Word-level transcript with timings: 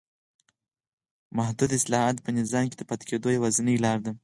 محدود 1.37 1.71
اصلاحات 1.77 2.17
په 2.21 2.29
نظام 2.39 2.65
کې 2.69 2.75
د 2.77 2.83
پاتې 2.89 3.03
کېدو 3.09 3.35
یوازینۍ 3.37 3.77
لار 3.85 3.99
ده. 4.05 4.11